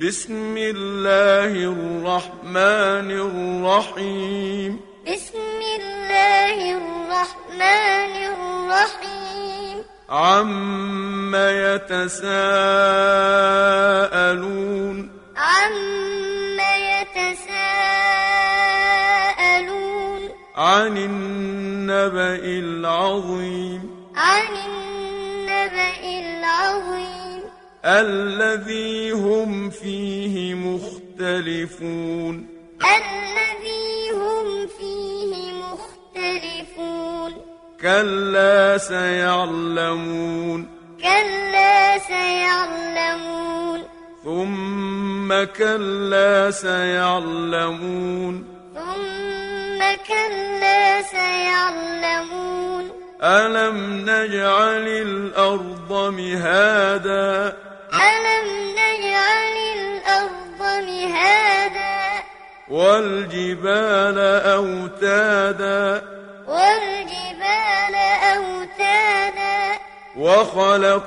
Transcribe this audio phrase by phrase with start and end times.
[0.00, 12.30] بسم الله الرحمن الرحيم بسم الله الرحمن الرحيم عم يتساءلون
[15.36, 15.76] عم
[16.96, 17.60] يتساءلون
[20.56, 23.80] عن النبأ العظيم
[24.16, 27.19] عن النبأ العظيم
[27.84, 32.46] الذي هم فيه مختلفون.
[32.82, 37.32] الذي هم فيه مختلفون.
[37.80, 40.68] كلا سيعلمون.
[41.02, 43.82] كلا سيعلمون.
[44.24, 48.44] ثم كلا سيعلمون.
[48.74, 52.90] ثم كلا سيعلمون.
[53.22, 57.69] ألم نجعل الأرض مهادا
[58.00, 62.22] ألم نجعل الأرض مهادا
[62.68, 66.02] والجبال أوتادا
[66.46, 67.94] والجبال
[68.36, 69.80] أوتادا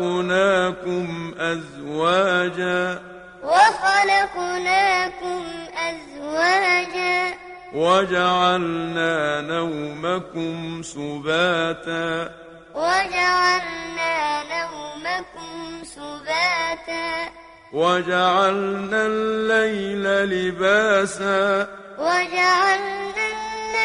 [0.00, 3.00] وخلقناكم أزواجا
[3.42, 5.44] وخلقناكم
[5.76, 7.34] أزواجا
[7.74, 12.30] وجعلنا نومكم سباتا
[12.74, 17.30] وجعلنا نومكم سباتا.
[17.72, 21.66] وجعلنا الليل لباسا.
[21.98, 23.26] وجعلنا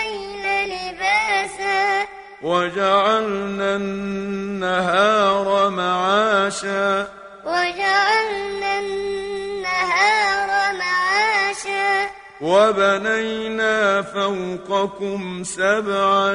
[0.05, 2.05] الليل لباسا.
[2.41, 7.07] وجعلنا النهار معاشا.
[7.45, 12.09] وجعلنا النهار معاشا.
[12.41, 16.33] وبنينا فوقكم سبعا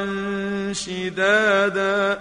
[0.73, 2.21] شدادا.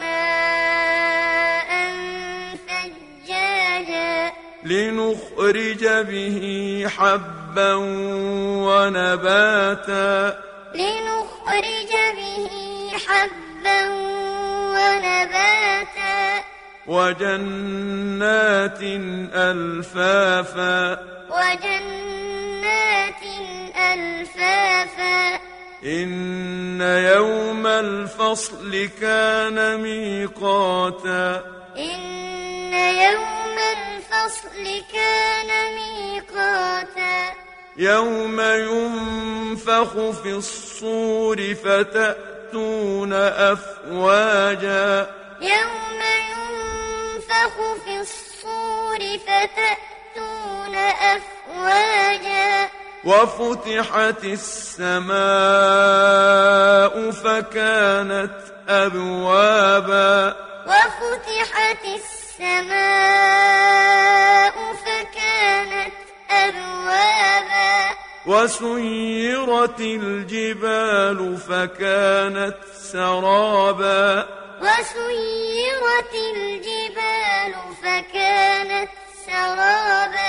[0.00, 1.70] ماء
[2.68, 4.32] ثجاجا
[4.64, 6.38] لنخرج به
[6.98, 7.74] حبا
[8.66, 10.38] ونباتا.
[10.74, 12.48] لنخرج به
[13.08, 13.88] حبا
[14.74, 16.44] ونباتا.
[16.86, 18.82] وجنات
[19.34, 20.98] ألفافا.
[21.30, 23.22] وجنات
[23.76, 25.47] ألفافا.
[25.84, 31.44] إن يوم الفصل كان ميقاتا.
[31.76, 37.32] إن يوم الفصل كان ميقاتا.
[37.76, 45.10] يوم ينفخ في الصور فتأتون أفواجا.
[45.40, 46.00] يوم
[46.30, 49.87] ينفخ في الصور فتأتون
[53.04, 55.10] وفتحت السماء
[57.10, 58.38] فكانت
[58.68, 60.36] أبوابا.
[60.66, 63.14] وفتحت السماء
[64.74, 65.94] فكانت
[66.30, 67.96] أبوابا.
[68.26, 72.56] وسيرت الجبال فكانت
[72.92, 74.26] سرابا.
[74.60, 78.90] وسيرت الجبال فكانت
[79.26, 80.27] سرابا.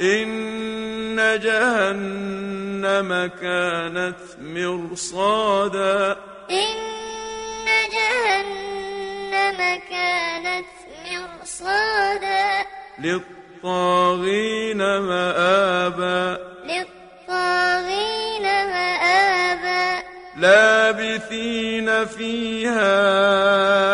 [0.00, 6.16] إن جهنم كانت مرصادا.
[6.50, 10.66] إن جهنم كانت
[11.06, 12.64] مرصادا.
[12.98, 16.38] للطاغين مآبا.
[16.64, 20.02] للطاغين مآبا.
[20.36, 23.91] لابثين فيها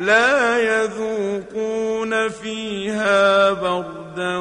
[0.00, 4.38] لا يذوقون فيها بردا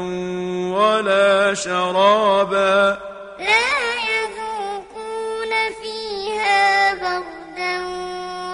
[0.77, 2.97] ولا شرابا.
[3.39, 3.69] لا
[4.11, 5.51] يذوقون
[5.81, 7.83] فيها بردا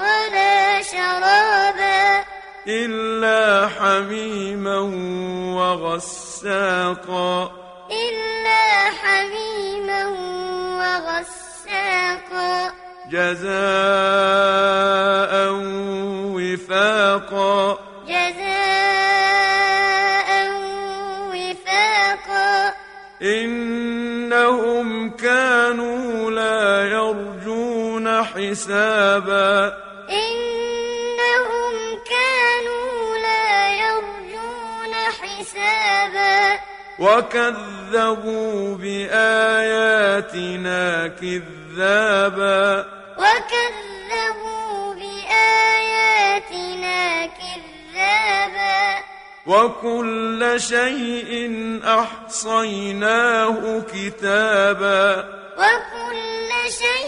[0.01, 2.25] ولا شرابا.
[2.67, 4.79] إلا حميما
[5.57, 7.51] وغساقا.
[7.91, 10.05] إلا حميما
[10.81, 12.71] وغساقا.
[13.11, 14.74] جزاء
[28.55, 29.77] حسابا.
[30.09, 31.73] إنهم
[32.09, 36.59] كانوا لا يرجون حسابا.
[36.99, 40.07] وكذبوا بآياتنا
[41.07, 42.85] كذابا.
[43.17, 46.05] وكذبوا بآياتنا
[47.25, 49.03] كذابا.
[49.45, 51.49] وكل شيء
[51.85, 55.35] أحصيناه كتابا.
[55.57, 57.04] وكل شيء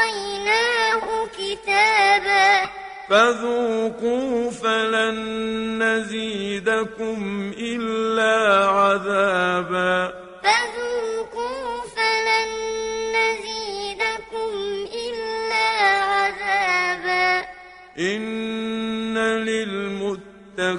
[0.00, 2.68] أحصيناه كتابا
[3.08, 5.18] فذوقوا فلن
[5.82, 12.50] نزيدكم إلا عذابا فذوقوا فلن
[13.16, 14.50] نزيدكم
[15.06, 15.68] إلا
[16.02, 17.46] عذابا
[17.98, 19.18] إن
[20.58, 20.70] للمتقين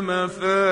[0.00, 0.69] مفازا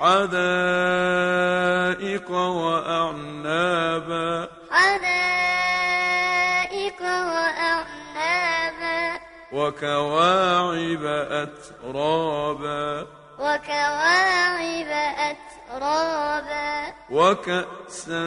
[0.00, 4.48] حدائق وأعنابا.
[4.70, 9.20] حدائق وأعنابا.
[9.52, 13.06] وكواعب أترابا.
[13.38, 16.92] وكواعب أترابا.
[17.10, 18.24] وكأسا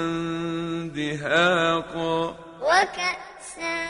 [0.96, 2.36] دهاقا.
[2.62, 3.86] وكأسا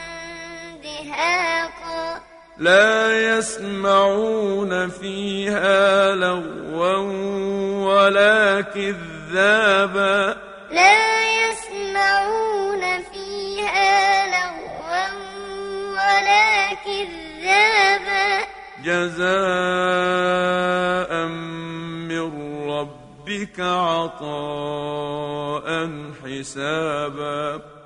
[0.84, 2.27] دهاقا.
[2.59, 6.98] لا يسمعون فيها لغوا
[7.86, 10.36] ولا كذابا.
[10.71, 12.81] لا يسمعون
[13.13, 15.07] فيها لغوا
[15.94, 18.48] ولا كذابا.
[18.83, 19.27] جزاء
[22.09, 22.25] من
[22.69, 24.88] ربك عطاء
[26.24, 27.77] حسابا.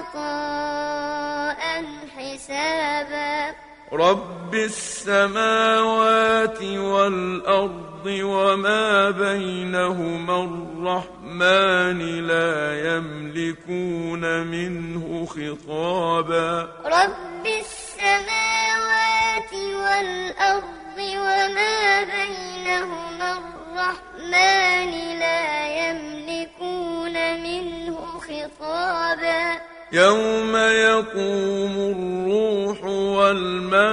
[0.00, 1.84] عطاء
[2.16, 3.54] حسابا.
[3.92, 16.68] رب السماوات والأرض وما بينهما الرحمن لا يملكون منه خطابا.
[16.84, 29.69] رب السماوات والأرض وما بينهما الرحمن لا يملكون منه خطابا.
[29.92, 32.84] يوم يقوم الروح
[33.20, 33.90] والملائكة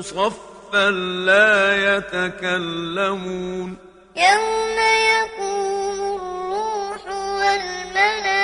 [0.00, 0.90] صفا
[1.26, 3.76] لا يتكلمون
[4.16, 4.78] يوم
[5.14, 8.42] يقوم الروح والملائكة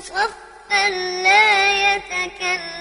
[0.00, 0.88] صفا
[1.22, 2.71] لا يتكلمون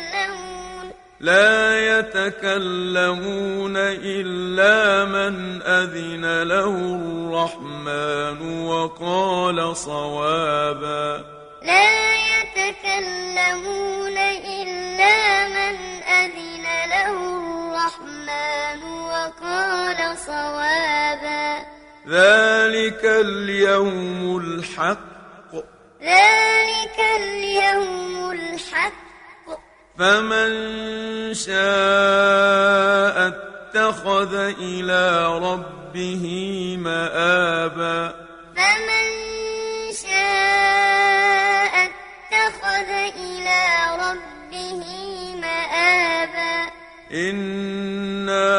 [1.22, 11.26] لا يتكلمون إلا من أذن له الرحمن وقال صوابا.
[11.62, 21.48] لا يتكلمون إلا من أذن له الرحمن وقال صوابا.
[22.10, 25.54] ذلك اليوم الحق.
[26.02, 29.01] ذلك اليوم الحق.
[30.00, 30.52] فمن
[31.34, 36.26] شاء اتخذ إلى ربه
[36.80, 38.14] مآبا
[38.56, 39.08] فمن
[39.94, 43.62] شاء اتخذ إلى
[44.00, 44.82] ربه
[45.42, 46.72] مآبا
[47.14, 48.52] إنا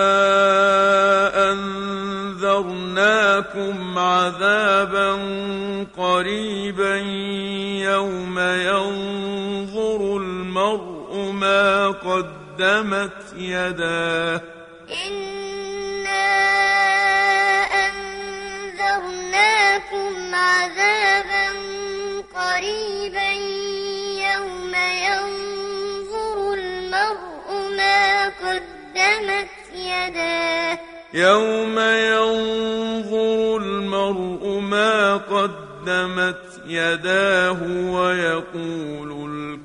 [2.42, 2.98] أنذرناكم
[3.98, 5.12] عذابا
[5.96, 6.96] قريبا
[7.92, 9.21] يوم ينظر
[11.90, 14.40] قدمت يداه.
[15.06, 16.28] إنا
[18.82, 21.46] أنذرناكم عذابا
[22.34, 23.30] قريبا
[24.32, 24.72] يوم
[25.08, 30.78] ينظر المرء ما قدمت يداه.
[31.14, 37.60] يوم ينظر المرء ما قدمت يداه
[37.96, 39.21] ويقول